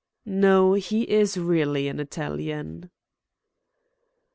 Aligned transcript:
"No; 0.25 0.73
he 0.73 1.03
is 1.03 1.37
really 1.37 1.87
an 1.87 1.99
Italian." 1.99 2.89